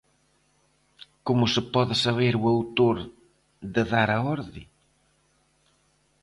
Como 1.27 1.45
se 1.53 1.61
pode 1.73 1.95
saber 2.05 2.33
o 2.37 2.43
autor 2.55 2.97
de 3.73 3.81
dar 3.93 4.09
a 4.13 4.19
orde? 4.35 4.63